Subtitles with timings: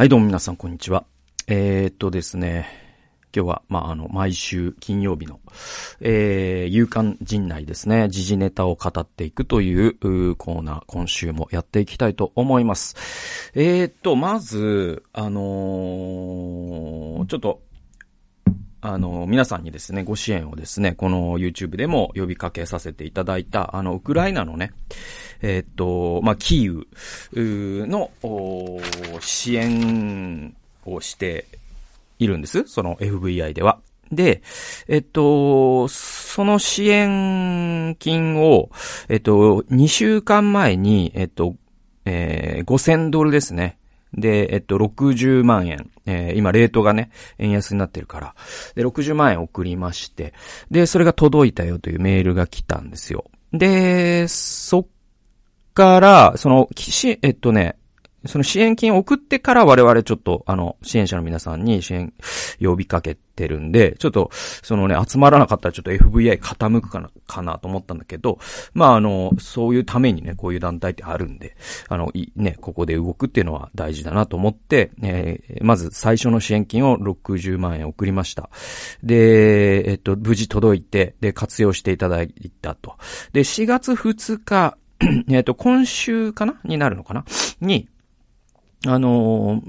[0.00, 1.04] はい、どうも皆さん、こんにちは。
[1.46, 2.66] えー、っとですね、
[3.36, 5.40] 今日は、まあ、あの、毎週金曜日の、
[6.00, 9.92] えー、勇敢陣内ですね、時事ネタを語っていくという
[10.36, 13.52] コーナー、今週もやっていきたいと思います。
[13.54, 17.60] えー、っと、まず、あのー、ちょっと、
[18.82, 24.72] あの、皆さんにですね、ご支援をですね、この YouTube でも呼びかけさせていただいた、あの、ウクライナのね、
[25.42, 26.86] えー、っと、まあ、キー
[27.32, 28.10] ウの
[29.20, 30.54] 支援
[30.86, 31.46] をして
[32.18, 32.64] いるんです。
[32.66, 33.80] その FVI では。
[34.10, 34.42] で、
[34.88, 38.70] えっと、その支援金を、
[39.08, 41.54] えっと、2週間前に、えっと、
[42.06, 43.78] えー、5000ドルですね。
[44.14, 45.90] で、えっと、60万円。
[46.10, 48.34] えー、今、レートがね、円安になってるから。
[48.74, 50.34] で、60万円送りまして。
[50.70, 53.30] で、それが届いたよというメールが来たんですよ。
[53.52, 54.86] で、そっ
[55.74, 57.76] から、その、岸えっとね、
[58.26, 62.12] その支援金を送ってから我々ちょっと、あの、支援者の皆さんに支援
[62.60, 68.38] 呼びかけてるんで、ちょっと、そのね、集まらなかったらちょっと FVI 傾くかな、かなと思ったんだけど、
[68.74, 71.56] まあ、あの、そういうためにね、こういう団体ってあるんで、
[71.88, 78.50] あの、い、ね、ここで動くっていうのは大事だなと思って、えー、まず最初の支援金を60万円送りました。
[79.02, 82.28] で、えっと、無事届いて、で、活用していただい
[82.60, 82.96] たと。
[83.32, 84.76] で、4月2日、
[85.28, 86.60] えっと、今週かな？
[86.64, 87.24] になるのかな？
[87.60, 87.88] に、
[88.86, 89.62] あの、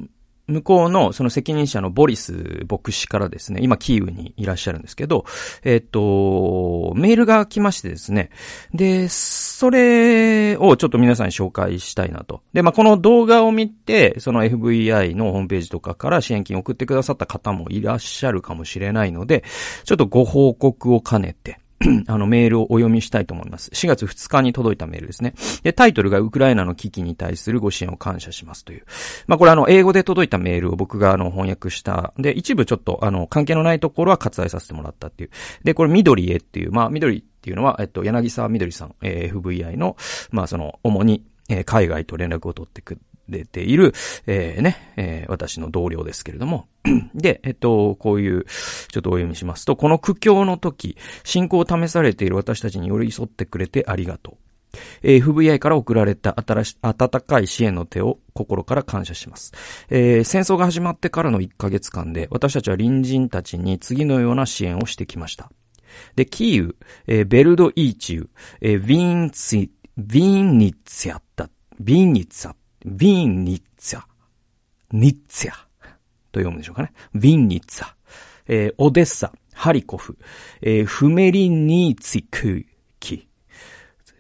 [0.52, 5.26] 向こうのその責任者のボリス牧師からですね、今キーウにいらっしゃるんですけど、
[5.64, 8.30] えっと、メールが来ましてですね、
[8.74, 12.42] で、それをちょっと皆さんに紹介したいなと。
[12.54, 19.44] で、まあ、この動画を見て、その FVI のホームページとかから支援金を送ってくださった方もいらっしゃるかもしれないので、
[19.86, 21.61] ちょっとご報告を兼ねて、
[22.08, 23.70] あの、メールをお読みしたいと思います。
[23.72, 25.34] 4月2日に届いたメールですね。
[25.64, 28.86] で、タイトルがウクライナの危機に対するご支援を感謝しますという。
[29.28, 32.14] まあ、これあの、英語で届いたメールを僕があの、翻訳した。
[32.18, 35.30] で、一部ちょっとあの、関係のないところは割愛させてもらったっていう。
[35.64, 39.98] で、これ緑へっていう、まあ、緑っていうのは、えっと、柳沢緑さん、えー、FVI の、
[40.32, 42.98] まあ、その、主に、え、海外と連絡を取ってく
[43.30, 43.94] れている、
[44.28, 46.68] えー、ね、えー、私の同僚ですけれども。
[47.14, 54.38] で、えっと、こういう、ちょっとお読みしますと、この苦境の時、信仰を試されている私たちに寄り添ってくれてありがとう。
[55.04, 59.54] えー、FBI から送られた新し、温かい支援の手を心から感謝します。
[59.90, 65.52] えー、戦争が始まってからの1ヶ月間で、私たちは隣人たちに次のような支援をしてきました。
[66.16, 66.76] で、キーウ、
[67.08, 68.30] えー、ベルドイーチウ、
[68.62, 71.50] えー、ヴィンツィ、ヴィンニッツィアッタ、
[71.82, 72.54] ヴィンニッツァ、
[72.86, 74.04] ヴィンニッツァ、
[74.92, 75.72] ニッツァ。
[76.32, 76.94] と読むんでしょうかね。
[77.16, 77.94] ヴィンニッツァ、
[78.48, 80.18] えー、オデッサ、ハリコフ、
[80.62, 82.66] えー、フメリニーツィク
[83.00, 83.28] キ、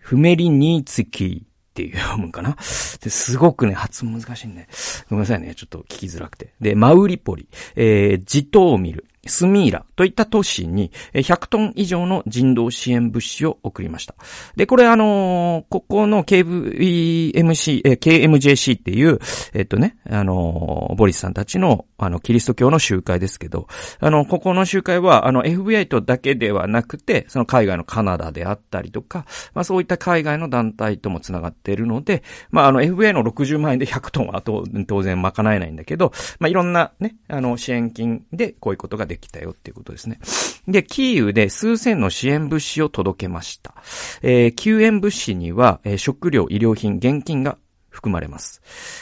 [0.01, 2.57] フメリニーツィキっていう読むかな。
[2.61, 4.67] すごくね、発音難しいんで、
[5.09, 6.53] ごめんなさいね、ちょっと聞きづらくて。
[6.59, 14.15] で、マウリポリ、えー、ジトーミル、スミーラといった都市に100トン以上の人道支援物資を送りました。
[14.55, 19.19] で、これあのー、ここの KVMC、え KMJC っていう、
[19.53, 23.67] えっとね、あのー、ボリスさんたちの、あの、キリスト教の集会ですけど、
[23.99, 34.63] あの、ここの集会は、あの、FBI とだけではなくて、その海外のカナダであったりとか、まあそういった海外の団体とも繋がっているので、まああの、FBI の60万円で100トンは当
[35.03, 40.19] 然賄えないんだけど、まあいろんなね、あの、支援金でこういうことができたよっていうことですね。
[40.67, 43.75] で、キーウで数千の支援物資を届けました。
[44.21, 47.57] えー、救援物資には、えー、食料、医療品、現金が
[47.89, 48.61] 含まれます。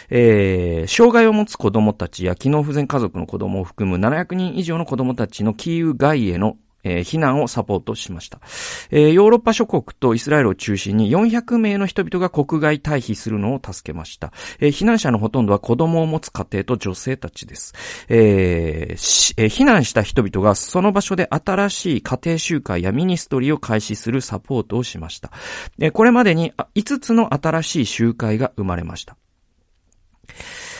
[0.09, 8.40] えー、障害を持つ子供たちや機能不全家族の子供を含む700人以上の子供たちのキーウ外へのえー、避難をサポートしました。
[8.91, 14.31] えー、ヨーロッパ諸国とイスラエルを中心に400名の人々が国外退避するのを助けました。
[14.59, 17.73] えー、避難者のほとんどは子供を持つ家庭と女性たちです。
[18.09, 25.31] え、避難した人々がその場所で新しい家庭集会やミニストリーを開始するサポートをしました。
[25.79, 29.17] え、これまでに5つの新しい集会が生まれました。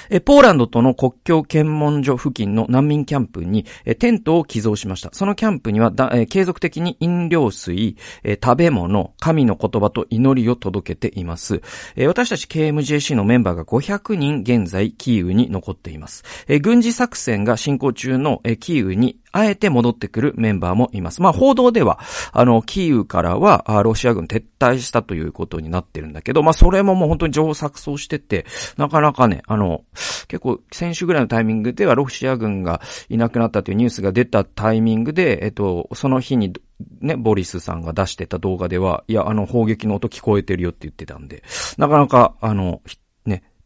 [0.10, 5.10] えポーランドとの国境検問所付近の難民キャンプに、えテントを寄贈しました。
[5.14, 11.62] そのキャンプにはだ、え継続的に飲料水、え食べ物、神の言葉と祈りを届けています。
[11.96, 16.24] え私たち KMJC のメンバーが500人現在キーウに残っています。
[16.48, 21.22] え軍事作戦が進行中の、えキーウにあえて戻ってくるメンバーもいます。
[21.22, 22.00] まあ、報道では、
[22.32, 28.46] あの、キーウからは、ロシア軍撤退したということになってるんだけど、まあ、それももう本当に情報錯綜してて、
[28.78, 29.84] なかなかね、あの、
[30.28, 36.54] 結構、先週ぐらいのタイミングでは、ロシア軍がいなくなったというニュースが出たタイミングで、えっと、その日に、
[37.02, 41.44] ね、ボリスさんが出してた動画では、いや、あの、砲撃の音聞こえてるよって言ってたんで、
[41.78, 42.82] なかなか、あの、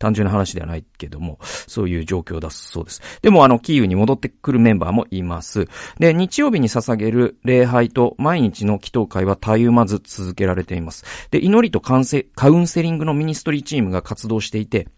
[0.03, 3.01] 単純な話ではないけども、そういう状況だそうです。
[3.21, 5.69] でもあの、キーウに戻ってくるメンバーもいます。
[5.97, 11.05] で、日曜日に捧げる礼拝と毎日の祈祷会は絶えまず続けられています。
[11.31, 14.89] で、祈りとカウンセリングのミニストリーチームが活動していて、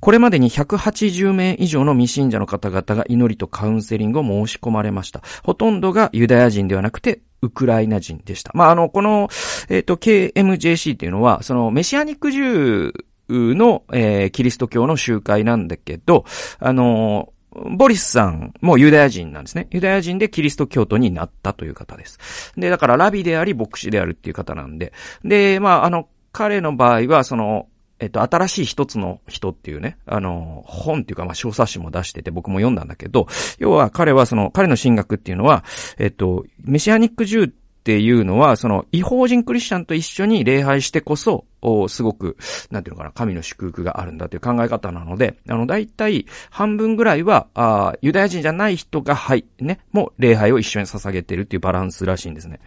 [0.00, 5.22] これまでに180名以上の未信者の方々が祈りとカウンセリングを申し込まれました。
[5.44, 8.50] ほとんどがユダヤ人ではなくて、ウクライナ人でした。
[8.54, 9.28] まあ、あの、この、
[9.68, 16.24] えっ、ー、と、KMJC っていうのは、その、メシアニックジューの、えー、キリスト教の集会なんだけど、
[16.58, 17.32] あの
[17.76, 19.68] ボリスさんもユダヤ人なんですね。
[19.70, 22.52] ユダヤ人でキリスト教徒になったという方です。
[22.56, 24.92] で、だからラビであり牧師であるっていう方なんで。
[25.24, 27.68] で、まあ、あの、彼の場合は、その、
[27.98, 33.26] えっと、新しい一つの人っていうね、あの、本っていうか、まあ、小冊子も出してて僕も読んだんだけど、
[33.58, 35.64] 要は彼はその、彼の神学っていうのは、
[35.98, 37.52] えっと、メシアニックジュー
[37.86, 42.36] っていうのは、その、違法人クリスチャンと一緒に礼拝してこそ、おすごく、
[42.72, 52.58] なんていうのかな、神の祝福があるんだという考え方なので、あの、だいたい半分ぐらいは、あユダヤ人じゃない人が、はい、ね、もう礼拝を一緒に捧げてるっていうバランスらしいんですね。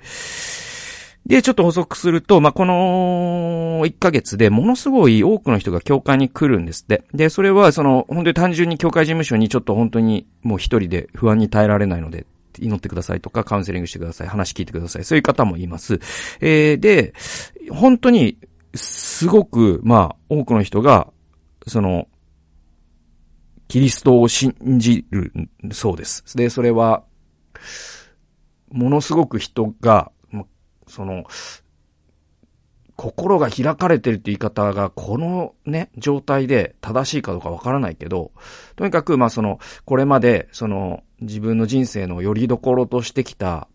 [1.25, 7.03] で、ちょっと補足すると、まあ、この1ヶ月でものすごい多くの人が教会に来るんですって。
[7.13, 12.25] で、それはその、本当に単純に教会事務所にちょっと本当にもう一人で不安に耐えられないので、
[12.61, 15.03] 祈ってくださいとか、カウンセリングしてください、話聞いてください。
[15.03, 15.99] そういう方もいます。
[16.41, 17.13] えー、で、
[17.71, 18.37] 本当に、
[18.75, 21.11] すごく、まあ、多くの人が、
[21.67, 22.07] その、
[23.67, 25.31] キリストを信じる
[25.71, 26.37] そうです。
[26.37, 27.03] で、それは、
[28.71, 30.11] ものすごく人が、
[30.87, 31.23] その、
[32.99, 38.33] 心が開かれてるって言い方が、このね、状態で正しいかどうかわからないけど、
[38.75, 43.69] とにかく、まあその、これまで、その、自分の人生の拠り所としてきた、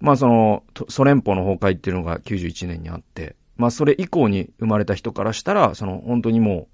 [0.00, 6.68] まあその、ソ連邦の崩壊っていうのが91年にあって、まあそれ以降に生まれた人からしたら、その本当にも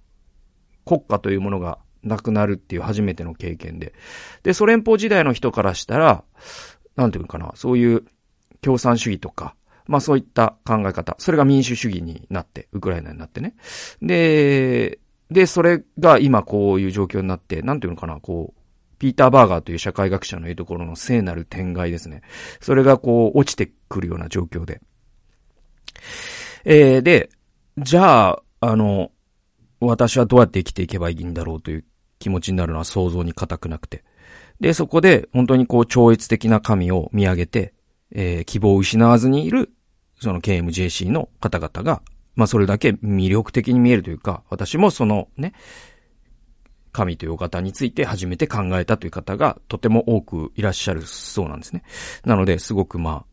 [0.85, 3.95] う、国家というものがなくなるっていう初めての経験で。
[4.45, 6.23] で、ソ連邦時代の人からしたら、
[6.95, 8.05] なんていうかな、そういう
[8.61, 11.17] 共産主義とか、まあそういった考え方。
[11.19, 13.55] それが民主主義になって、ウクライナになってね。
[14.03, 14.99] で、
[15.31, 18.61] で、それが今こういう状況になって、なんていうのかな、こう、
[18.99, 22.23] ピーター・バーガーという社会学者の言うところの聖なる天外ですね。
[22.61, 24.81] それがこう、落ちてくるような状況で。
[26.65, 27.31] えー、で、
[27.79, 29.11] じゃあ、あの、
[29.81, 31.85] 私はどうやって生きていけばいいんだろうという
[32.19, 34.05] 気持ちになるのは想像に難くなくて。
[34.61, 37.75] で、そこで本当にこう超越的な神を見上げて、
[38.13, 39.73] えー、希望を失わずにいる、
[40.21, 42.03] その KMJC の方々が、
[42.35, 45.53] まあそれだけ魅力的に見えるというか、私もそのね、
[46.93, 51.83] 神というお方について初めて考えたという方がとても多くいらっしゃるそうなんですね。
[52.25, 53.25] なので、すごくまあ、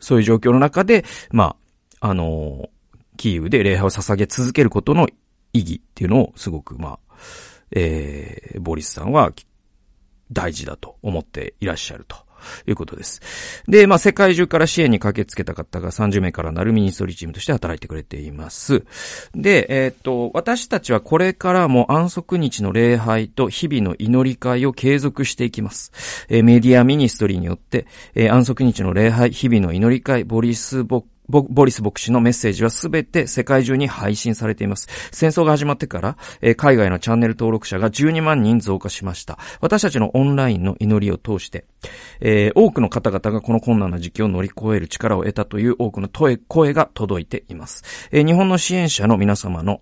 [0.00, 1.54] そういう状況の中で、ま
[2.00, 2.68] あ、あの
[3.16, 5.06] キーウで礼拝を捧げ続けることの
[5.52, 7.14] 意義っていうのをすごくまあ、
[7.70, 9.32] えー、ボリスさんは
[10.32, 12.16] 大事だと思っていらっしゃると。
[12.66, 13.20] いうことです。
[13.68, 18.84] で、まあ、世界中から支援に駆けつけた方が30名からなるミニストリーチームとして働いてくれています。
[19.34, 25.92] で、えー、っと、私たちはこれからも安息日の礼拝と日々の祈り会を継続していきます。
[26.28, 34.88] えー、メディアミニストリーによって、えー、安息日の礼拝、日々の祈り会、ボリス・ボッボリス牧師のメッセージはすべて世界中に配信されています。
[35.12, 39.38] 戦争が始まってから、えー、海外のチャンネル登録者が12万人増加しました。
[39.60, 41.64] 私たちのオンラインの祈りを通して、
[42.20, 47.84] えー、多くの方々がこの困難な時期を乗り越える力を得たという多くの声が届いています。
[48.10, 49.80] えー、日本の支援者の皆様の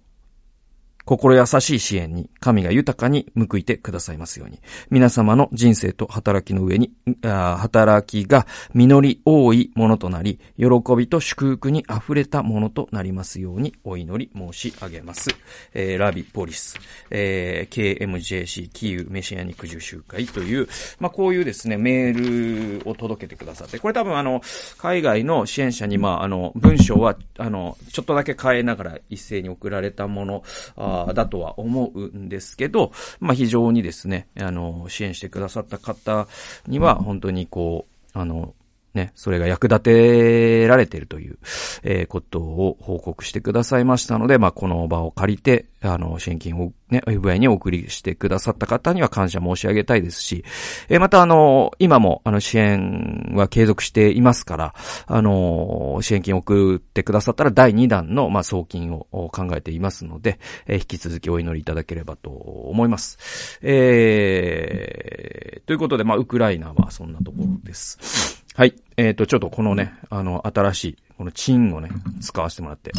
[1.10, 4.60] 心優しい支援に神が豊かに報いてくださいますように。
[4.90, 15.30] 皆様の人生と働きの上に、働きが実り多いものとなり、喜びと祝福に溢れたものとなりますようにお祈り申し上げます。
[15.74, 16.78] えー、ラビポリス、
[17.10, 20.68] えー、KMJC キーウメシアニック受集会という、
[21.00, 24.42] まあ、こういうですね、メールを届けてくださって、これ多分あの、
[24.78, 30.44] 海外の支援者に、まあ、あの、文章は、あの、ちょっとだけ変えながら一斉に送られたもの、
[30.76, 36.28] あだとは思うんですけど、まあ、非常にですね、あの、支援してくださった方
[36.66, 38.54] には、本当にこう、あの、
[38.94, 41.38] ね、それが役立てられているという、
[41.84, 50.44] えー、ことを報告してくださいましたので、まあ、この場を借りて、あの、支援金をね、FBI にお送りしてくださった方には感謝申し上げたいですし、
[50.88, 54.74] えー、またあの、今もあの、支援は継続していますから、
[55.06, 63.60] あの、支援金を送ってくださったら第2弾の、まあ、送金を考えていますので、えー、引き続きお祈りいただければと思います。
[63.62, 68.39] えー、ということで、まあ、ウクライナはそんなところです。
[68.56, 68.74] はい。
[68.96, 71.88] えっ、ー、と、ちょっとこのね、あの、新しい、このチンをね、
[72.20, 72.90] 使わせてもらって。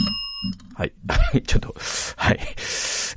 [0.76, 0.94] はい。
[1.46, 1.76] ちょっと、
[2.16, 2.40] はい。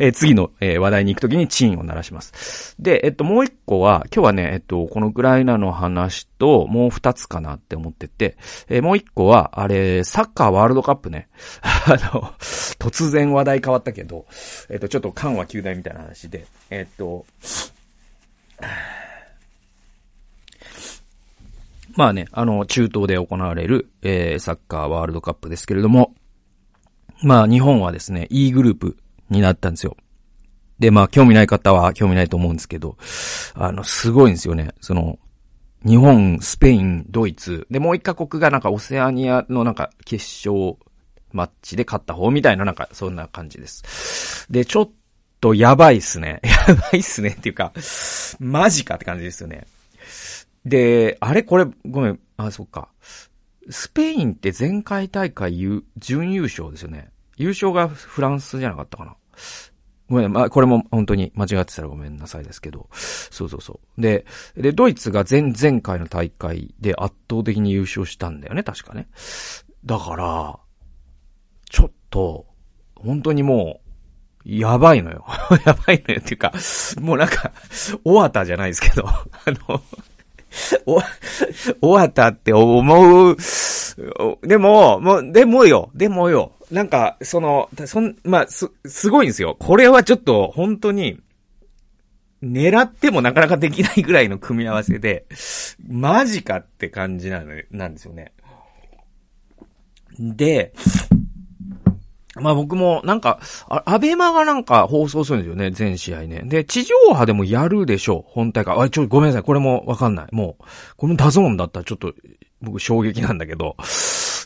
[0.01, 2.75] えー、次の、えー、話題に行くときにチーンを鳴らします。
[2.81, 8.37] で、えっと、もう一個は、今日はね、えっと、このウクライナの話と、もう二つかなって思ってて、
[8.69, 11.29] えー、もう一個は、あれ、サッカーワールドカップね。
[11.63, 12.35] あの、
[12.81, 14.27] 突然話題変わったけど、
[14.69, 17.25] えっと、ちょっと緩和球大みたいな話で、えっと、
[21.97, 26.15] まあね、あの、中東で行われる、えー、サッカーワールドカップですけれども、
[27.23, 28.97] まあ日本はですね、E グループ
[29.31, 29.97] になったんですよ。
[30.79, 32.97] で、まあ興味ない方は興味ないと思うんですけど、
[33.55, 34.71] あの、すごいんですよね。
[34.81, 35.19] その、
[35.87, 40.77] 日本、スペイン、ドイツ、で、もう一カ国がなんかオセアニアのなんか決勝
[41.33, 44.47] マッチで勝った方みたいななんかそんな感じです。
[44.51, 44.91] で、ちょっ
[45.41, 46.41] とやばいっすね。
[46.69, 47.73] やばいっすねっていうか、
[48.41, 49.67] マジかって感じですよね。
[50.65, 52.89] で、あれこれ、ごめん、あ、そっか。
[53.71, 55.59] スペインって前回大会
[55.97, 57.11] 準優勝ですよね。
[57.37, 59.17] 優勝がフランスじゃなかったかな。
[60.09, 62.89] ごめん、まあ、これも本当に間違ってたらごめんなさいですけど。
[62.93, 64.01] そうそうそう。
[64.01, 69.09] で、で、ドイツが前々回の大会で圧倒的に優勝したんだよね、確かね。
[69.85, 70.59] だから、
[71.71, 72.47] ちょっと、
[72.95, 73.85] 本当にもう、
[74.45, 75.25] やばいのよ。
[75.65, 76.53] やばいのよっていうか、
[77.01, 77.53] もうなんか、
[78.05, 79.25] 終わったじゃないですけど、あ
[79.69, 79.83] の、
[80.87, 83.37] お、終わったって思う。
[84.43, 86.53] でも、もう、でもよ、でもよ。
[86.71, 89.57] なんか、その、そん、まあ、す、すごいんですよ。
[89.59, 91.21] これはちょっと、本当に、
[92.43, 95.27] 狙ってもなかなかできないぐらいの組み合わせで、
[95.89, 98.33] マジかって感じなの、なんですよね。
[100.19, 100.73] で、
[102.37, 106.43] まあ僕も、なんか、アベマがなんか放送するんですよね、全試合ね。
[106.45, 108.77] で、地上波でもやるでしょう、本大会。
[108.79, 110.27] あ、ちょ、ごめんなさい、これもわかんない。
[110.33, 110.65] もう、
[110.97, 112.13] この DAZN だったらちょっと、
[112.61, 113.77] 僕衝撃なんだけど、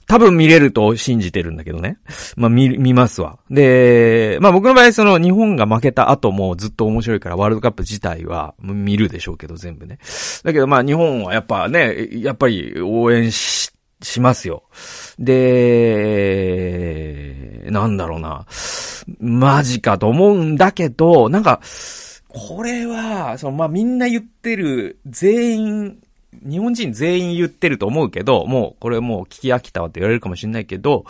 [0.08, 1.98] 多分見れると信じてるんだけどね。
[2.34, 3.38] まあ見、見ますわ。
[3.50, 9.98] で、まあ僕の場合その日本が負けた後もずっと面白いからワールドカップ自体は見るでしょうけど全部ね。
[10.44, 14.62] だけどまあ日本はやっぱね、やっぱり応援し、しますよ。
[15.18, 15.34] で、
[17.70, 18.46] なんだろうな。
[19.20, 21.60] マジかと思うんだけど、なんか、
[22.28, 25.98] これは、その、まあ、みんな言ってる、全員、
[26.46, 31.04] 日本人全員言ってると思うけど、もう、これもう聞き飽きたわって言われるかもしれないけど、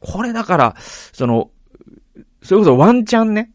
[0.00, 1.50] これだから、その、
[2.42, 3.50] それこそワンチャンね、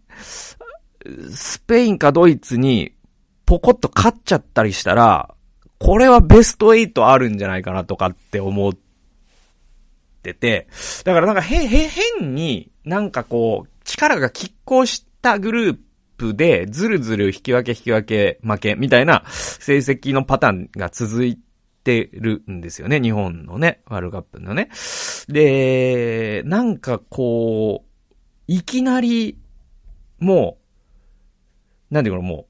[1.34, 2.94] スペインかドイツに、
[3.46, 5.34] ポコッと勝っちゃったりしたら、
[5.80, 8.89] これはベスト8あるんじゃないかなとかって思って
[10.22, 10.68] て、
[11.04, 11.88] だからなんかへ、へ、
[12.20, 15.78] 変になんかこう、力が拮抗したグルー
[16.18, 21.40] プで、ずるずる引き分け引き分け負けみたいな成績のパターンが続い
[21.84, 23.00] てるんですよね。
[23.00, 24.70] 日本のね、ワールドカップのね。
[25.28, 28.12] で、なんかこう、
[28.48, 29.38] いきなり、
[30.20, 30.58] も
[31.90, 32.50] う、なんていうの、もう、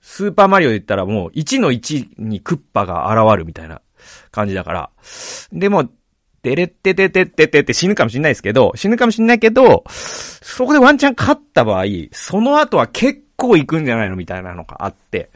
[0.00, 3.81] スーパーマリオで言ったらもう1の1にクッパが現るみたいな
[4.32, 4.90] 感じだから。
[5.52, 5.88] でも、
[6.42, 15.30] デレッテテテテテって死ぬかもしんないですけど、死ぬかもしんないけど、そこでワンチャン勝った場合、その後は結構行くんじゃないのみたいなのがあって。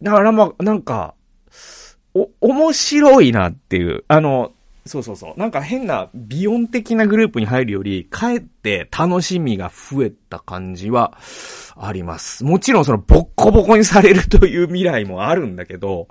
[0.00, 1.14] だからまあ、なんか、
[2.14, 4.52] お、面白いなっていう、あの、
[4.86, 5.38] そうそうそう。
[5.38, 11.16] なんか変な、ビヨン的なグループに入るより、かえて楽しみが増えた感じは、
[11.80, 12.44] あります。
[12.44, 16.08] もちろんそのボッコボコにされるという未来もあるんだけど、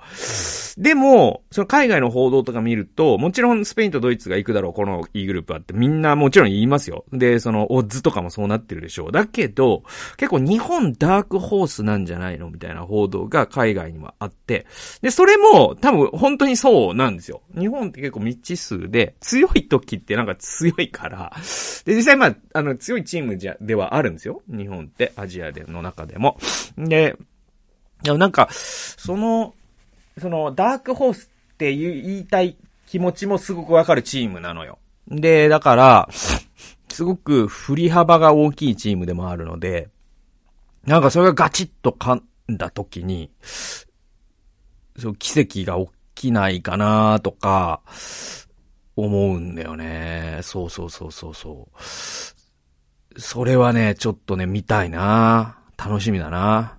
[0.78, 7.04] でも、その海外の報道とか見ると、もちろんスペインとドイツが行くだろう、この E グループはってみんなもちろん言いますよ。
[7.12, 9.12] で、そのオッズとかもそうなってるでしょう。
[9.12, 9.82] だけど、
[10.16, 12.48] 結構日本ダークホースなんじゃないの？
[12.48, 14.66] みたいな報道が海外にはあって、
[15.02, 17.42] で、それも多分本当にそうなんですよ。
[17.58, 21.30] 日本って結構未知数で、強い時ってなんか強いから、
[21.84, 24.42] で、実際まあ、あの、強いチームじゃ、ではあるんですよ。
[24.48, 25.64] 日本ってアジアで。
[25.64, 26.38] の中でも。
[26.76, 27.16] で、
[28.02, 29.54] でもなんか、その、
[30.18, 34.78] その、ダークホースって言いたい気持ちもすごくわかるチームなのよ。
[35.08, 36.08] で、だから、
[36.88, 39.88] すごく振り幅が大きいチームでもあるので、
[40.84, 42.22] なんかそれがガチッと噛ん
[42.56, 43.30] だ時に、
[44.96, 47.82] そう、奇跡が起きないかなとか、
[48.96, 50.40] 思うんだよね。
[50.42, 51.80] そうそうそうそうそう。
[53.18, 56.78] それはね、ちょっとね、見たいな楽しみだな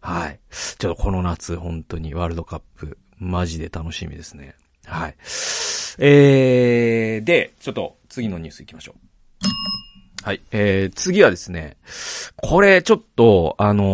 [0.00, 0.38] はい。
[0.78, 4.54] ちょっとこの夏、本当にワールドカップ、マジで楽しみですね。
[4.84, 5.16] はい。
[5.98, 8.98] えー、で、ちょっと次のニュース行きましょう。
[10.22, 10.40] はい。
[10.52, 11.76] えー、次はですね、
[12.36, 13.84] これちょっと、あの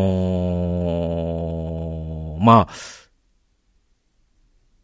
[2.41, 2.75] ー、まあ、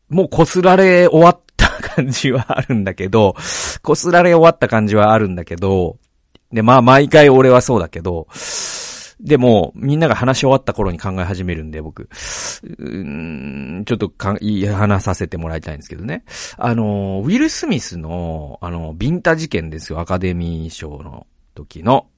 [0.09, 3.35] もう擦られ終わった感感じはあるんだけど、
[3.83, 5.97] こすられ終わった感じはあるんだけど、
[6.53, 8.29] で、まあ毎回俺はそうだけど、
[9.21, 12.09] でも、みんなが話し終わった頃に考え始めるんで、僕。
[12.79, 16.25] うんちょっとか、いい話させてもらいたいんですけどね。
[16.59, 22.09] あの、ウィル・スミスの、あの、ビンタ事件ですよ、アカデミー賞の時の。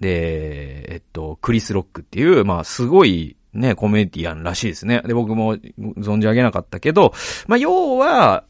[0.00, 5.02] で、えっと、クリス・ロックっていう、まあ、すごい、ね、コメディアンらしいですね。
[5.06, 7.14] で、僕も存じ上げなかったけど、
[7.46, 8.44] まあ、要は、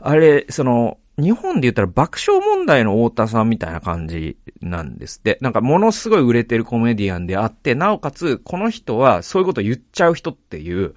[0.00, 5.38] あれ、その、日本で言ったら爆笑問題の太田さんみたいな感じなんですって。
[5.40, 10.94] なんかものすごい売れてるコメディアンであって、なおかつ、この人はそういうこと言っちゃう人っていう、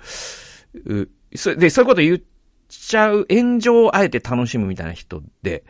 [0.86, 2.22] うそで、そういうこと言っ
[2.70, 5.64] ちゃう炎上をあえて楽しむみたいな人で、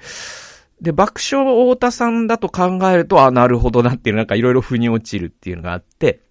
[0.81, 6.21] で、爆笑太田さんだと考えると、あ、なるほどなっていう、なんかいろいろ腑に落ちるっていうのがあって、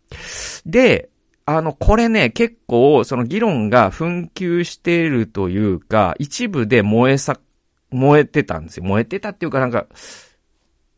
[0.66, 1.08] で、
[1.44, 7.38] あの、これね、結構、その議論が紛糾しているというか、一部で燃えさ、
[7.92, 8.84] 燃えてたんですよ。
[8.84, 9.86] 燃えてたっていうかなんか、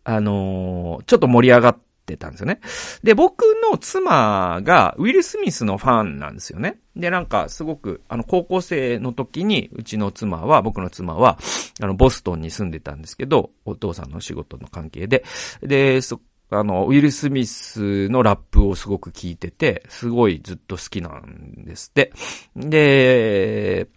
[0.04, 2.60] あのー、ちょっと盛り上がってたんですよね。
[3.02, 6.78] で、僕の妻がウィル・スミスのファンなんですよね。
[6.94, 11.38] で、なんかすごく、あの、高校生の時に、うちの妻は、僕の妻は、
[11.80, 15.24] あの、ボストンに住んでたんですけど、お父さんの仕事の関係で。
[15.62, 16.20] で、そ、
[16.50, 22.12] あの、ウィル・スミスのラップをすごく聞いてて、すごいずっと好きなんですって。
[22.54, 23.88] で、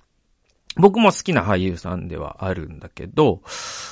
[0.79, 3.41] 僕も好きな俳優さんではあるんだけど、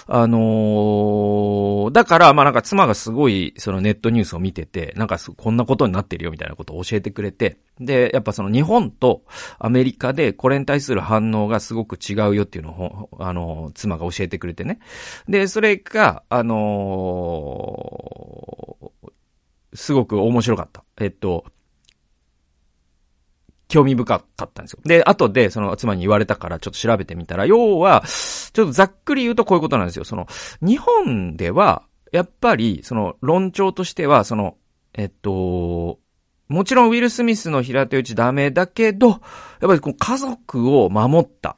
[0.07, 9.23] あのー、だから、まあなんか妻がすごい、そのネットニュースを見てて、なんかこんなことになってるよみたいなことを教えてくれて、で、やっぱその日本と
[9.59, 14.79] アメリカでこれに対する反応がすごく違うよっていうのを、あのー、妻が教えてくれてね。
[15.27, 20.83] で、それが、あのー、すごく面白かった。
[20.97, 21.45] えっと、
[23.75, 24.79] 興味深かったんですよ。
[24.85, 30.05] で、後で、その妻に言われたからちょっと調べてみたら、要は、ちょっとざっくり言うとこういうことなんですよ。
[30.05, 30.27] その、
[30.61, 34.55] 日本では、やっぱり、その、論調としては、その、
[34.93, 35.99] えっと、
[36.47, 39.19] もちろんウィル・スミスの平手打ちダメだけど、やっ
[39.59, 41.57] ぱりこう家族を守った。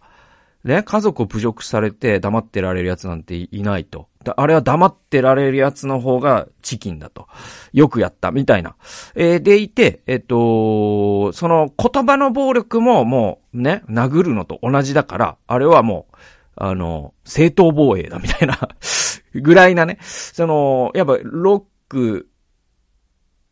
[0.63, 4.07] ね、家族を侮辱されて黙ってられるやつなんていないと。
[4.35, 7.27] あれは黙ってられるやつの方がチキンだと。
[7.73, 8.75] よくやった、みたいな。
[9.15, 16.15] えー、でいて、えっと、その言葉の暴力ももうね、殴るのと同じだから、あれはもう、
[16.55, 18.57] あの、正当防衛だ、みたいな
[19.35, 19.99] ぐらいなね。
[20.01, 22.29] その、やっぱ、ロック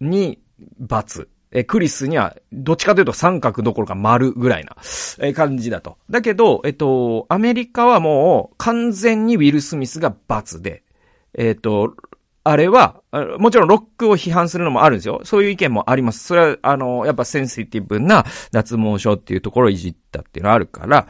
[0.01, 0.39] に
[0.79, 1.29] 罰。
[1.57, 4.75] えクリスには、どっちかというと三角どころか丸ぐらいな、
[5.19, 5.97] え感じだと。
[6.09, 10.83] だけど、えっと、アメリカはもう完全にウィル・スミスが罰で、
[11.33, 11.95] えっと、
[12.47, 13.01] あれは、
[13.39, 15.21] もちろんロックを批判するのもあるんですよ。
[15.23, 16.25] そういう意見もあります。
[16.25, 21.07] それは、あの、やっぱセンシティブな脱毛症っていうところをいじったっていうのはあるから。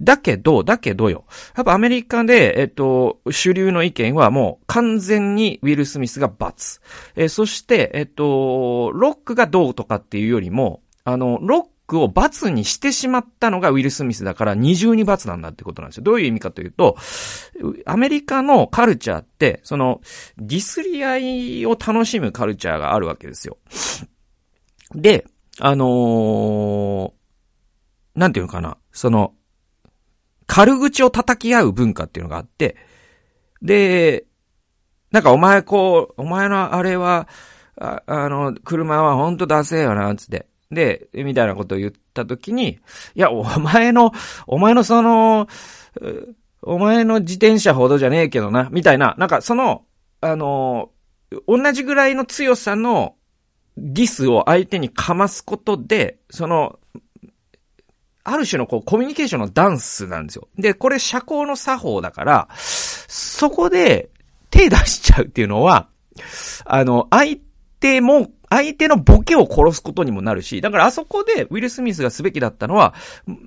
[0.00, 1.26] だけど、だけどよ。
[1.56, 6.80] やっぱアメリカで、えっと、主流の意見はもう完全にウィル・スミスが罰。
[7.16, 16.04] えそして、えっと、ロックがどうとかっていうよりも、あの、ロッククを罰にしてしまったのがウィル・スミスだから二重に罰なんだってことなんですよ。
[16.04, 16.96] どういう意味かというと、
[17.86, 20.02] アメリカのカルチャーって、その、
[20.36, 23.56] ディスり合いを楽しむカルチャーがあるわけですよ。
[24.94, 25.26] で、
[25.58, 27.12] あのー、
[28.14, 29.32] なんていうのかな、その、
[30.46, 32.76] 軽口を叩き合う文化っていうのがあって、
[33.62, 34.26] で、
[35.10, 37.28] なんかお前こう、お前のあれは、
[37.80, 40.46] ああの、車はほんと出せよな、つって。
[40.70, 42.78] で、みたいなことを言ったときに、
[43.14, 44.12] いや、お前の、
[44.46, 45.48] お前のその、
[46.62, 49.84] お前の自転車ほどじゃねえけどな、みたいな、なんかその、
[50.20, 50.90] あの、
[51.46, 53.14] 同じぐらいの強さの
[53.76, 56.78] ディスを相手にかますことで、その、
[58.24, 60.48] ある種のこうコミュニケーションのダンスなんですよ。
[60.58, 64.10] で、これ社交の作法だから、そこで
[64.50, 65.88] 手出しちゃうっていうのは、
[66.66, 67.38] あの、相
[67.80, 72.94] 手も相手のボケを殺すことにもなるし、だからあそこでウィル・スミスがすべきだったのは、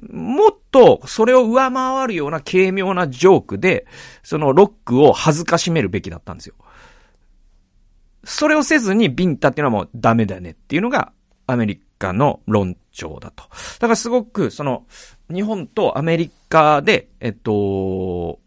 [0.10, 3.86] もっとそれを上回るような軽妙なジョークで、
[4.24, 6.56] そのロックを恥ずかしめるべきだったんですよ。
[8.24, 11.12] それをせずにビンタっていうのはもうダメだねっていうのが
[11.48, 13.46] アメリカの論調だと。
[13.80, 14.86] だからすごくその
[15.34, 18.40] 日本とアメリカで、えっと、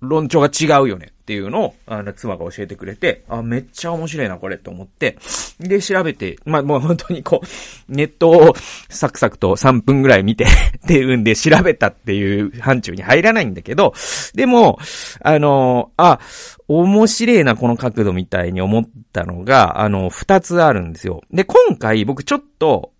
[0.00, 5.18] 論調が違うよねっていうのを、あの、妻が教えてくれて、あ、めっちゃ面白いな、これ、と思って、
[5.60, 7.46] で、調べて、まあ、もう本当にこう、
[7.88, 8.54] ネットを
[8.88, 10.46] サクサクと3分ぐらい見て
[10.84, 13.94] っていうんで調べたっていう範疇に入らないんだけど、
[14.34, 14.80] でも、
[15.20, 16.18] あの、あ、
[16.66, 21.20] 面白いな、この角度みたいに思ったのが、あの、二つあるんですよ。
[21.30, 22.90] で、今回僕ちょっと、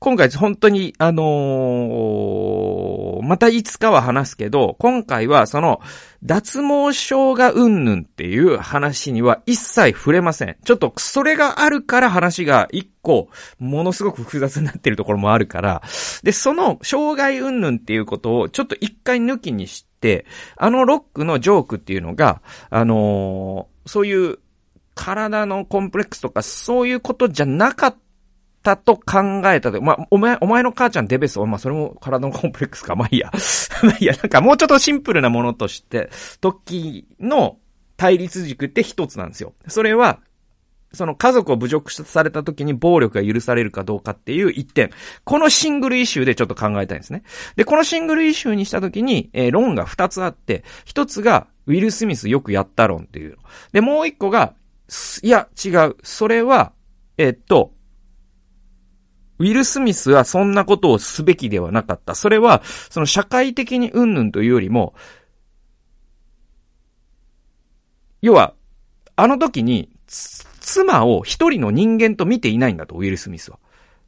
[0.00, 1.26] 今回本当に、あのー、
[3.28, 5.82] またいつかは話すけど、今回はその、
[6.24, 10.56] 脱毛症がうんぬんっていう話には一切触れません。
[10.64, 15.82] ちょっとそれがあるから話が一個、ものすごく複雑になってるところもあるから、
[16.22, 20.24] で、その、障害うんぬんっていうことをちょっと一回抜きにして、
[20.56, 24.38] あのロックのジョークっていうのが、あのー、そういう
[24.94, 27.98] 体のコンプレックスとかそういうことじゃなかった
[28.62, 29.80] たと考えたと。
[29.80, 32.96] まあ、お前、お前の母ちゃんデベス、まあ、それも体のコンプレックスか。
[32.96, 33.30] まあいいや。
[33.82, 37.58] まあいいや、なんかもうちょっとシンプルなものとして、時の
[37.96, 39.54] 対立軸って一つなんですよ。
[39.68, 40.20] それは、
[40.92, 44.90] その家族を侮辱された時に暴力が許されるかどうかっていう一点。
[45.24, 47.24] このシングルイシューでちょっと考えたいんですね。
[47.56, 53.36] で、このシングルイシューにした時に、えー、論が二つあって、一つが、ウィル・スミスよくやった論っていう
[53.72, 54.54] で、もう一個が、
[55.22, 55.96] いや、違う。
[56.02, 56.72] それは、
[57.18, 57.72] えー、っと、
[59.38, 62.14] ウィル・スミスはそんなことをすべきではなかった。
[62.14, 64.94] それは、その社会的にうんぬんというよりも、
[68.20, 68.54] 要は、
[69.16, 73.58] あの時に、妻を一人の人間と見ていないんだと、ウィル・スミスは。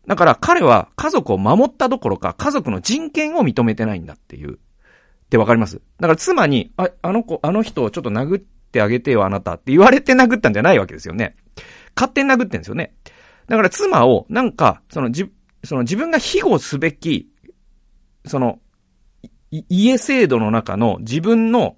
[0.07, 4.55] だから彼は家族を守ったどころか、家族の人権を認めてないんだっていう。
[4.55, 4.57] っ
[5.31, 5.81] てわかります？
[6.01, 11.37] だから妻に、あ、あの子、あの人をちょっと殴ってあげてよ、あなたって言われて殴ったんじゃないわけですよね。
[11.95, 12.95] 勝手に殴ってんですよね。
[13.51, 15.29] だから妻を、なんか、そのじ、
[15.65, 17.29] その自分が庇護すべき、
[18.25, 18.61] その、
[19.51, 21.77] 家制度の中の自分の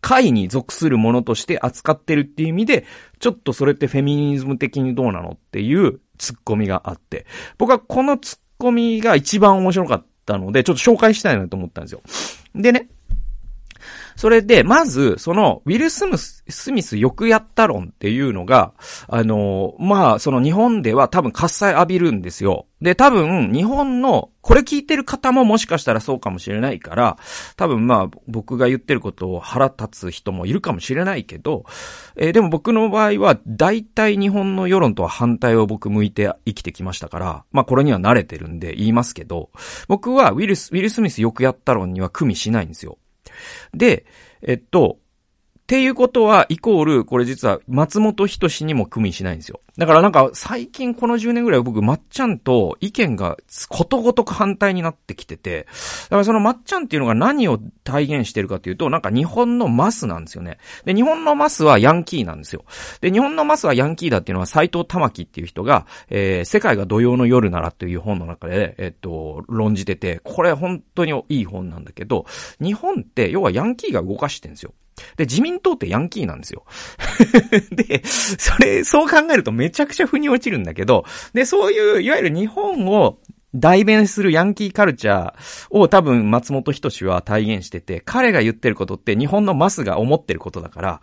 [0.00, 2.86] 会に属するものとして扱ってるっていう意味で、
[3.20, 7.24] ちょっとそれってフェミニズム的にどうなのっていうツッコミがあって、
[7.56, 12.02] 僕はこのツッコミが一番面白かったので、ちょっと紹介したいなと思ったんですよ。
[12.52, 12.88] でね、
[14.16, 18.72] それで、まず、その、ウィル・スムス、スミスよくやった論っていうのが、
[19.08, 22.66] あの、まあ、その日本では多分喝采浴びるんですよ。
[22.80, 27.16] で、多分、日本の、これ聞いてる方ももしかしたらそうかもしれないから、
[27.56, 31.64] 多分まあ、僕が言ってることを腹立つ人もいるかもしれないけど、
[32.16, 39.50] えー、でも僕の場合は、大体日本の世論とは反対を僕向いて生きてきましたから、まあこれには慣れてるんで言いますけど、
[39.88, 42.98] 僕はウィルス、ウィル・スミスよくやった論には組みしないんですよ。
[43.72, 44.06] で、
[44.42, 44.98] えっと、
[45.64, 49.60] っていうことは、イコール、これ実は松本人志にも組みしないんですよ。
[49.78, 53.38] だからなんか、最近この10年ぐらい僕、まっちゃんと意見が
[53.70, 55.66] ことごとく反対になってきてて、
[56.04, 60.58] だからそのまっちゃんっていうのが何を体現してるかっていうと、なんか日本のマスなんですよね。
[60.84, 62.66] で、日本のマスはヤンキーなんですよ。
[63.00, 72.26] で、日本のマスはヤンキーだっていうのは斎藤玉木っていう人が、えー、世界が土曜の夜ならっていう本の中で、えっと、論じてて、これ本当にいい本なんだけど、
[72.60, 74.74] 日本って要はヤンキーが動かしてるんですよ。
[75.16, 76.64] で、自民党ってヤンキーなんですよ。
[77.70, 83.18] で、それ、そう考えるとめちゃくちゃ腑に落ちるんだけど、で、そういう、いわゆる日本を
[83.54, 85.34] 代弁するヤンキーカルチャー
[85.70, 91.00] を多分松本人志は体現してて、彼が言ってることって日本のマスが思ってることだから、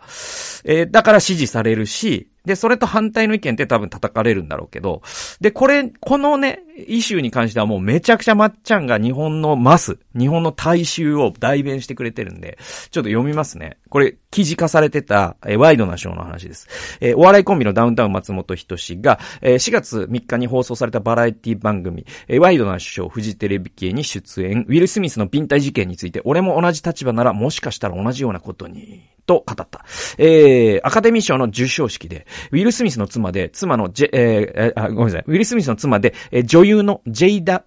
[0.64, 5.02] えー、だから支持されるし、で、それと反対の意見って多分叩かれるんだろうけど、
[5.40, 12.58] で、これ、このね、イシューに関してはもうめちゃくちゃまっちゃんが日本のマス、日本の大衆を代弁してくれてるんで、
[12.90, 13.76] ちょっと読みますね。
[13.88, 16.68] これ、記事化されてた、えワイドなショーの話です。
[17.00, 29.84] えー、お笑いコンビのダウンタウン松本人志が、えー、4月3日に放送されたバラエティ番組、えー、ワイドなショーフジテレビ系に出演、ウィル・スミスのピンタ事件について、俺も同じ立場ならもしかしたら同じようなことに、と語った。
[30.18, 35.24] えー、アカデミー賞の受賞式で、ウィル・スミスの妻で、妻のジェ、えー、あ、ごめんなさい。
[35.26, 37.64] ウィル・スミスの妻で、えー、女優のジェイダ・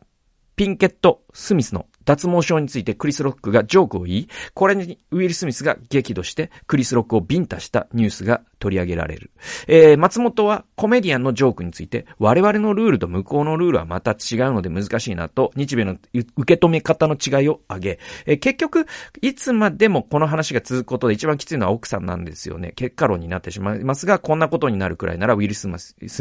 [0.55, 9.29] ピンケット・スミスの脱毛症についてクリス・ロックがジョークを言い、これにウィル・スミスが激怒してクリス・ロックをビンタしたニュースが取り上げられる。
[9.67, 18.87] えー、松本はコメディアンのジョークについて、我々のルールと向こうのルールはまた違うので難しいなと、日米の受け止め方の違いを挙げ、えー、結局、
[19.21, 22.73] いつまでもこの話が続くことで一番きついのは奥さんなんですよね。
[22.75, 25.67] 結果論になってしまいますが、こんなことになるくらいならウィル・ス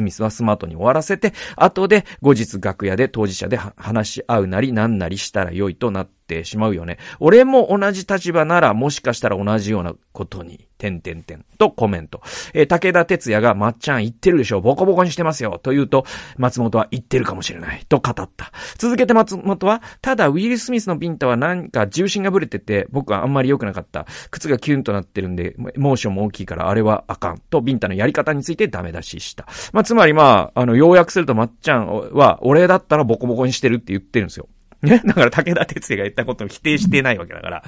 [0.02, 6.98] ミスはスマートに終わらせて、後で後日楽屋で当事者で話し合うなりなんなりしたら良いとなってってしまうよね。
[7.20, 12.22] 俺も同じ立場ならもしかしたら同じようなことに、てんてんてんとコメント。
[12.54, 16.04] えー、武田哲也がまっちゃん言ってるでしょ、ボコボコにしてますよ、と言うと、
[16.38, 18.52] 松本は言ってるかもしれない、と語った。
[18.78, 24.06] 続けて松本は、ただウィル・スミスのビンタは何か重心がブレてて、僕はあんまり良くなかった。
[24.30, 27.38] 靴がキュンとなってるんで、モーションも大きいからあれはあかん。
[27.50, 29.46] と、ビンタのやり方についてダメ出しした。
[29.72, 34.48] まあ、つまりまあ、あの、要約するとまっちゃんは、俺だったらボコボコにしてるって言ってるんですよ。
[34.84, 35.02] ね。
[35.06, 37.64] だから武田鉄矢が言ったことを否定してないわけだから。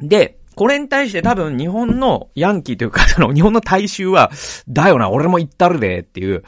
[0.00, 4.30] で、これに対して多分日本のヤンキーというか、その日本の大衆は、
[4.68, 6.44] だよな、俺も言ったるでっていう、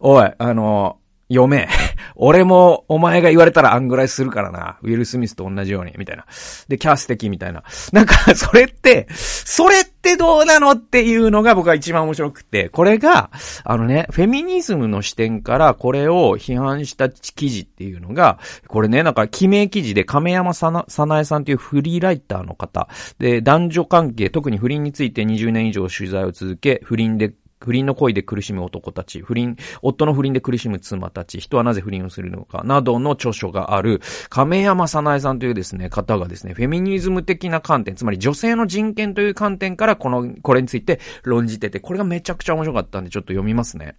[0.00, 1.68] おい、あの、読め。
[2.14, 4.78] 俺もお前が言われたらあんぐらいするからな。
[4.82, 6.24] ウィル・スミスと同じように、みたいな。
[6.68, 7.62] で、キャス的みたいな。
[7.92, 13.30] なんか、 それって、それってどうなのっていうのが僕は一番面白くて、これが、
[13.64, 43.96] あのね、フェミニズムの視点からこれを批判した記事っていうのが、これね、なんか、記名記事で亀山さな、さなえさんというフリーライターの方、で、男女関係、特に不倫について20年以上取材を続け、不倫で不倫の恋で苦しむ男たち、不倫、夫の不倫で苦しむ妻たち、人はなぜ不倫をするのか、などの著書がある、亀山さなえさんというですね、方がですね、フェミニズム的な観点、つまり女性の人権という観点からこの、これについて論じてて、これがめちゃくちゃ面白かったんで、ちょっと読みますね。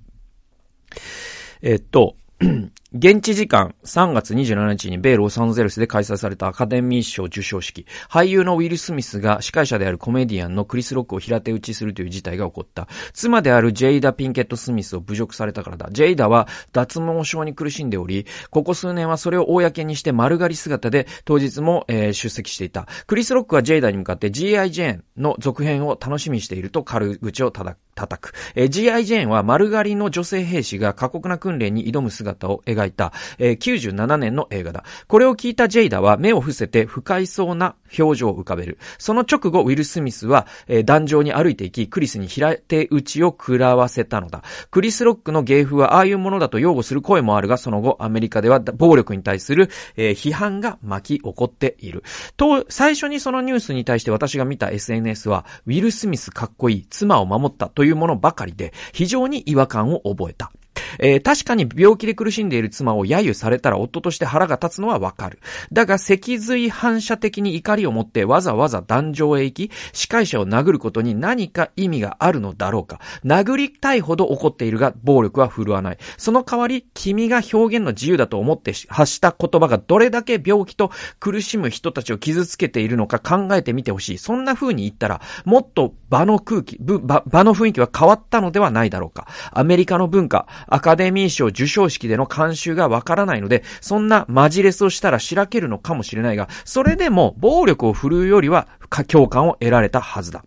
[1.62, 2.15] えっと、
[2.93, 12.88] 現地時間3月27日に米ロサンゼルスで開催されたアカデミー賞受賞式、俳優のウィル・スミスが司会者であるコメディアンのクリス・ロックを平手打ちするという事態が起こった。
[13.13, 15.89] 妻であるジェイダ・ピンケット・スミスを侮辱されたからだ。
[15.91, 22.88] ジェイダは脱毛症に苦しんでおり、ここ数年はそれを公にして丸刈り姿で当日も、えー、出席していた。
[23.08, 24.71] クリス・ロックはジェイダに向かって G.I.
[24.71, 27.87] ジェーンの続編を楽しみにしていると軽口を叩く。
[27.97, 28.33] 叩く。
[28.55, 29.03] えー、G.I.
[29.05, 34.83] ジェーンは丸刈りの女性兵士が過酷な訓練に挑む姿を描いた、えー、97年の映画だ。
[35.07, 38.77] これを聞いたジェイダは目を伏せて不快そうな表情を浮かべる。
[38.99, 44.43] その直後、ウィル・スミスは、えー、壇上に歩いていき、クリスに平手打ちを食らわせたのだ。
[44.69, 52.03] クリス・ロックの芸風はああいうものだと擁護する声もあるが、その後、アメリカでは暴力に対する、えー、批判が巻き起こっている。
[52.36, 60.52] と、最初にそのニュースに対して私が見た SNS は、ウィル・スミスかっこいい、妻を守ったといういうものばかりで、非常に違和感を覚えた。
[61.00, 65.39] えー、確かに病気で苦しんでいる妻を揶揄されたら夫として腹が立つのはわかる。
[65.71, 73.00] だが、脊髄反射的に怒りを持ってわざわざ壇上へ行き、司会者を殴ることに何か意味があるのだろうか。
[73.26, 75.97] 殴りたいほど怒っているが、暴力は振るわない。
[76.17, 84.17] その代わり、君が表現の自由だと思って発した言葉がどれだけ病気と苦しむ人たちを傷つけているのか考えてみてほしい。
[84.17, 86.97] そんな風に言ったら、もっと場の空気、場
[87.43, 89.28] の雰囲気は変わったのではないだろうか。
[89.52, 90.47] アメリカの文化、
[90.78, 98.68] アカデミー賞受賞式での監修がわからないので、そんなマジレスをしたらしらけるのかもしれないが、それでも暴力を振るうよりは
[99.08, 100.46] 共感を得られたはずだ。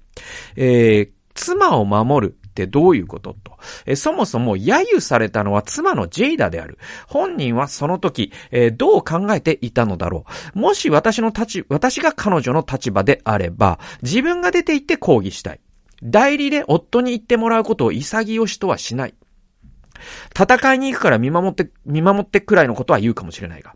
[0.55, 3.59] えー、妻を守るってどういうことと。
[3.87, 6.79] えそもそも揶揄されたのは妻のジェイダである。
[7.09, 10.59] 本人はその時、えー、どう考えていたのだろう。
[10.61, 15.61] もし私の立ち、私が彼女の立場であれば、自分が出て行って抗議したい。
[16.05, 19.15] 代理で夫に言ってもらうことを潔しとはしない。
[20.39, 23.75] 戦いに行くから見守って、見守ってくらいのことは言うかもしれないが。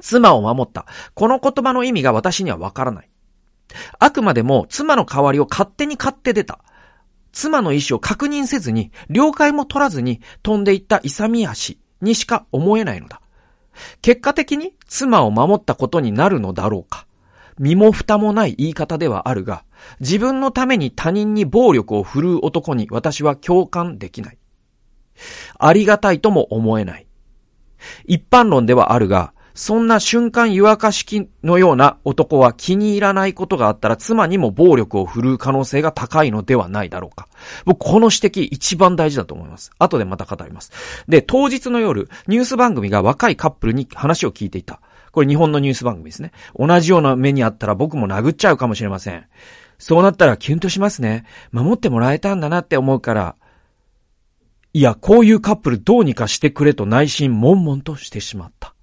[0.00, 0.86] 妻を守った。
[1.14, 3.10] この言葉の意味が私にはわからない。
[3.98, 6.60] あくまでも妻の代わりを勝手に買って出た。
[7.32, 13.20] 妻の意思を確認せずに、了解も取らずに飛んでいった勇み足にしか思えないのだ。
[14.02, 17.06] 結果的に妻を守ったことになるのだろうか。
[17.58, 19.64] 身も蓋もない言い方ではあるが、
[20.00, 24.38] 自分のために他人に暴力を振るう男に私は共感できない。
[25.58, 27.06] ありがたいとも思えない。
[28.06, 37.28] 一般論ではあるが、そんな瞬間湯沸かしきのような男は気に入らないことがあったら妻にも暴力を振るう可能性が高いのではないだろうか。
[37.66, 39.70] 僕この指摘一番大事だと思います。
[39.78, 40.72] 後でまた語ります。
[41.06, 44.80] で、当日の夜、ニュース番組が若いカップルに話を聞いていた。
[45.10, 46.32] これ日本のニュース番組ですね。
[46.58, 49.26] 同じような目にあったら僕も殴っちゃうかもしれません。
[49.78, 51.26] そうなったらキュンとしますね。
[51.50, 53.36] 守ってもらえたんだなって思うから、
[54.74, 58.74] いや、こういうカップルどうにかしてくれと内心悶々としてしまった。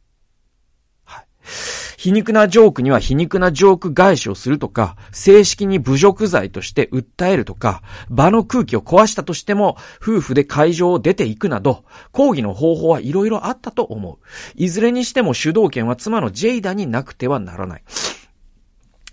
[1.04, 1.26] はい。
[1.98, 14.18] 皮肉なジョークには皮肉なジョーク返しをするとか、正式に侮辱罪として訴えるとか、場の空気を壊したとしても、夫婦で会場を出ていくなど、抗議の方法はいろいろあったと思う。
[14.56, 17.84] いずれにしても主導権は妻のジェイダになくてはならない。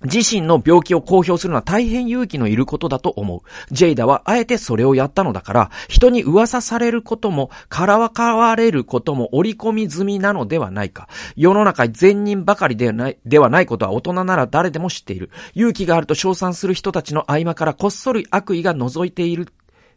[0.05, 3.41] 自身の病気を公表するのは大変勇気のいることだと思う。
[3.75, 11.09] ジェイダはあえてそれをやったのだから、人に噂されることも、からわかわれることも織り込み済みなのではないか。
[11.35, 15.31] 世の中善人ばかりでない、ではないことは大人なら誰でも知っている。
[15.55, 19.49] 勇気があると称賛する人たちの合間からこっそり悪意が覗いている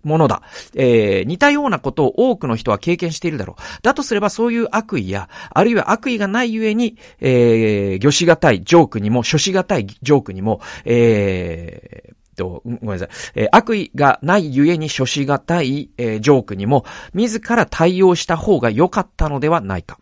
[0.03, 0.41] ものだ。
[0.75, 3.61] えー、似たようなことを多くの人は経験しているだろう。
[3.81, 13.09] だとすればそういう悪意や、あるいは悪意がないゆえに、えー、魚しがたいジョークにも、諸しがたいジョークにも、えー、ごめんなさい。
[13.35, 19.99] えー、悪意がないゆえに諸しがたい、えー、ジョークにも、自ら対応した方が良かったのではないか。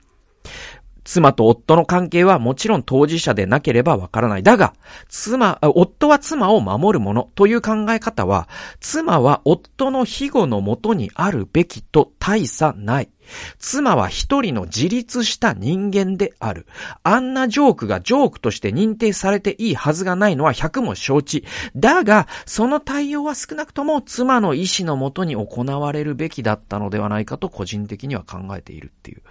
[1.07, 4.43] 妻と夫の関係はもちろん当事者でなければわからない。
[4.43, 4.73] だが、
[5.07, 8.49] 妻、夫は妻を守るものという考え方は、
[8.81, 13.09] 妻は夫の庇護のもとにあるべきと大差ない。
[13.57, 16.67] 妻は一人の自立した人間である。
[17.03, 21.45] あんなジョークがジョークとして認定されていいはずがないのは百も承知。
[21.73, 29.21] だが、その対応は少なくとも妻の意思のもとに行われるべきだったのではないかと個人的には考えているっていう。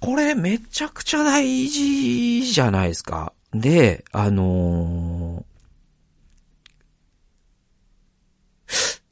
[0.00, 3.32] これめちゃくちゃ大事じゃないですか。
[3.52, 9.02] で、あのー、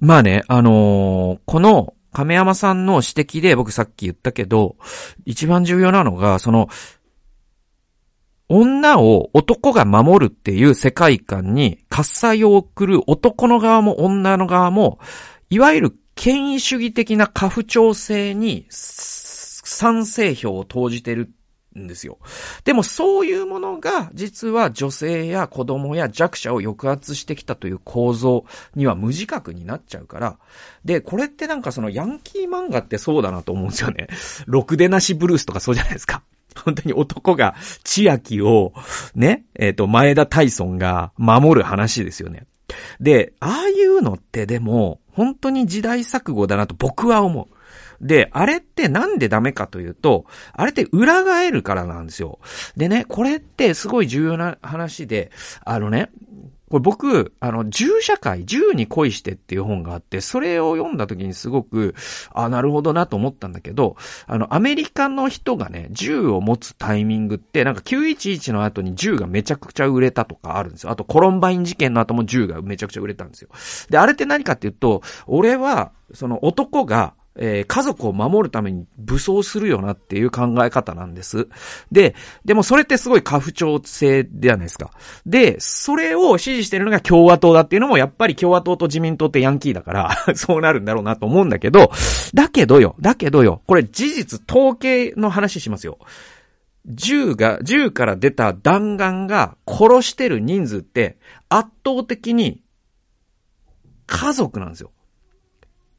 [0.00, 4.76] まあね、あのー、この亀山さんの指摘で僕さっき言ったけど、
[5.24, 6.68] 一番重要なのが、その、
[8.48, 14.98] 女を男が守るっていう世界観に喝采を送る男の側も女の側も、
[15.50, 18.66] いわゆる権威主義的な過不調性に
[19.64, 21.32] 賛成票を投じてる
[21.78, 22.18] んですよ。
[22.64, 30.38] でもそういうものが実は女性や子供や弱者を抑圧してきたという構造には無自覚になっちゃうから。
[30.84, 34.08] で、これってなんかそのヤンキー漫画ってそうだなと思うんですよね。
[34.46, 36.22] ろくでなしブルースとかそうじゃないですか。
[36.64, 38.72] 本当に男が千秋を
[39.14, 42.46] ね、えっ、ー、と、前田大尊が守る話ですよね。
[43.00, 47.53] で、ああいうのってでも、本当に時代錯誤だなと僕は思う。
[48.00, 52.38] で、あれってなんでダメかというと、あれって裏返るからなんですよ。
[52.76, 55.30] でね、これってすごい重要な話で、
[55.64, 56.10] あのね、
[56.74, 61.94] これ僕、あの、銃社会、銃に恋してっていう本があって、それを読んだ時にすごく、
[62.32, 70.90] あ、なるほどなと思ったんだけど、あの、アメリカの人がね、銃を持つタイミングって、なんか911の後に銃がめちゃくちゃ売れたとかあるんですよ。
[70.90, 73.50] あと、コロンバイン事件の後も銃がめちゃくちゃ売れたんですよ。
[73.90, 81.48] で、あれって何かっていうと、俺は、その男が、えー、家族を守るために武装するよなっていう考え方なんです。
[81.90, 84.90] で、でもそれってすごい過不調性じゃないですか。
[85.26, 91.90] で、それを支持してるのが共和党だっていうのもやっぱり共和党と自民党ってヤンキーだから そうなるんだろうなと思うんだけど、
[92.34, 95.98] だけどよ、だけどよ、これ事実統計の話しますよ。
[96.86, 101.16] 銃が、銃から出た弾丸が殺してる人数って
[101.48, 102.62] 圧倒的に
[104.06, 104.92] 家族なんですよ。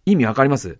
[0.06, 0.78] 意味わかります？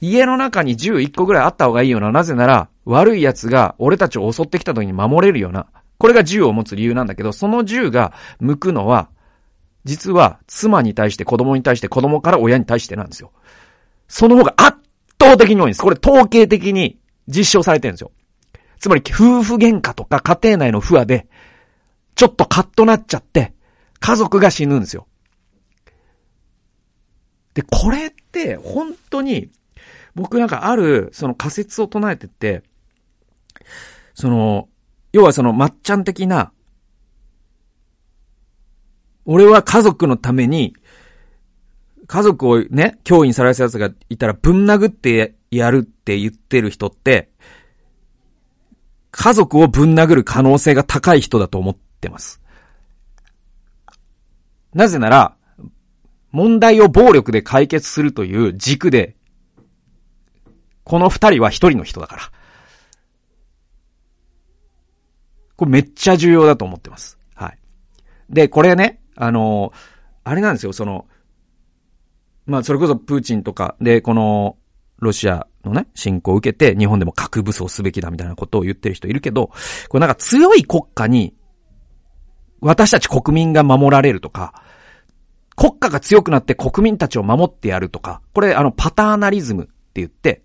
[0.00, 2.10] 家の中に銃1個ぐらいあった方がいいよな。
[2.10, 5.66] なぜなら、悪い奴が俺たちを襲ってきた時に守れるよな。
[5.98, 9.10] これが銃を持つ理由なんだけど、その銃が向くのは、
[9.84, 13.32] 実は妻に対して子供に対して子供から親に対してなんですよ。
[14.08, 14.78] その方が圧
[15.20, 15.82] 倒的に多いんです。
[15.82, 18.12] これ統計的に実証されてるんですよ。
[18.78, 21.28] つまり夫婦喧嘩とか家庭内の不和で、
[22.14, 23.52] ちょっとカッとなっちゃって、
[24.00, 25.06] 家族が死ぬんですよ。
[27.54, 29.50] で、これって本当に
[30.14, 32.62] 僕なんかある、その仮説を唱えてて、
[34.14, 34.68] その、
[35.12, 36.52] 要はその、まっちゃん的な、
[39.24, 40.74] 俺は家族のために、
[42.06, 47.30] 家族をね、教員さらす奴がいたらぶん殴ってやるって言ってる人って、
[49.12, 52.40] 家族をぶん殴る可能性が高い人だと思ってます。
[54.74, 55.36] なぜなら、
[56.32, 59.16] 問題を暴力で解決するという軸で
[60.90, 62.22] この二人は一人の人だから。
[65.54, 67.16] これめっちゃ重要だと思ってます。
[67.32, 67.58] はい。
[68.28, 69.72] で、これね、あの
[70.24, 71.06] あれなんですよ、その、
[72.44, 74.56] まあ、それこそプーチンとかで、この、
[74.98, 79.52] ロシアのね、侵攻を受けて、日本でも核武装すべきだみたいなことを言ってる人いるけど、
[79.90, 81.36] これなんか強い国家に、
[82.60, 84.60] 私たち国民が守られるとか、
[85.54, 90.42] 国家が強くなって国民たちを守ってやるとか、これあのパターナリズムって言って、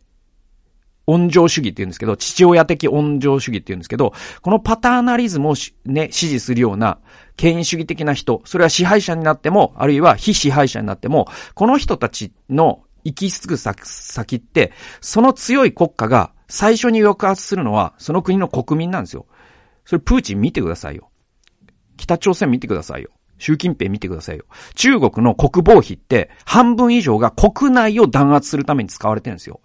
[1.07, 6.99] 温情主義って言うんですけど、父親的温情主義って言うんですけど、このパターナリズムをね、支持するような、
[7.37, 19.25] 権威主義的な人、それは支配者になっても、あるいは非支配者になっても、この人たちの行き着く先って、その強い国家が最初に抑圧するのは、その国の国民なんですよ。
[19.85, 21.11] それプーチン見てくださいよ。
[21.97, 23.09] 北朝鮮見てくださいよ。
[23.37, 24.45] 習近平見てくださいよ。
[24.75, 29.59] 中国の国防費って半分以上が国内を弾圧するために使われてるんですよ。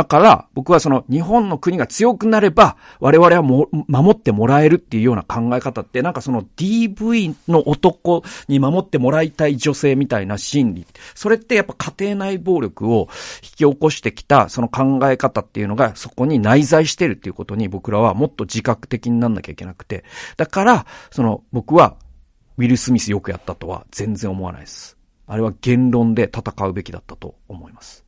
[0.00, 10.86] だから、僕はその日本の国が強くなれば、我々はも、守ってもらえるっていうような考え方って、なんかその DV の男に守ってもらいたい女性みたいな心理。
[11.14, 13.08] それってやっぱ家庭内暴力を
[13.42, 20.04] 引き起こしてきた、その考え方っていうのがそこに内在してるっていうことに僕らはもっと自覚的になんなきゃいけなくて。
[20.38, 21.96] だから、その僕は、
[22.56, 24.96] ウィル・スミスよくやったとは全然思わないです。
[25.26, 28.06] あれは言論で戦うべきだったと思います。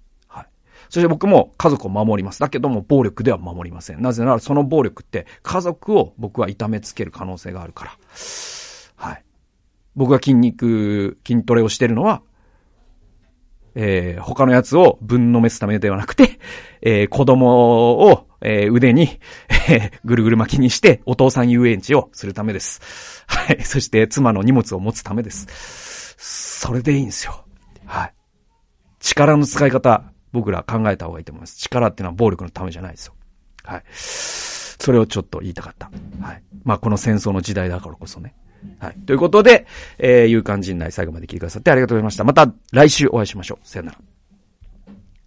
[0.93, 2.41] そして僕も家族を守ります。
[2.41, 4.03] だけども暴力では守りません。
[4.03, 7.93] なぜならその暴力って家族を僕は痛めつける可能性があるから。
[8.97, 9.25] はい。
[9.97, 12.21] 僕が筋肉、筋トレをしてるのは、
[13.75, 16.39] えー、他のやつをぶんのめすためではなくて、
[16.83, 19.19] えー、子供を、えー、腕に、
[19.71, 23.25] えー、ぐるぐる巻きにして、お父さん遊園地をするためです。
[23.27, 23.63] はい。
[23.63, 25.47] そして、妻の荷物を持つためです。
[26.19, 27.47] それでいいんですよ。
[27.87, 28.15] はい。
[29.01, 31.57] 力の使い方、僕ら考えた方がいいと思います。
[31.59, 33.15] 力っていうのは暴力のためじゃないですよ。
[33.65, 33.83] はい。
[33.93, 35.91] それをちょっと言いたかった。
[36.21, 36.43] はい。
[36.65, 38.35] まあ、この戦争の時代だからこそね。
[38.79, 38.97] はい。
[39.07, 39.67] ということで、
[39.99, 42.25] えー、勇敢陣内最後まで聞いてくださってありがとうございました。
[42.25, 43.67] また来週お会いしましょう。
[43.67, 43.99] さよなら。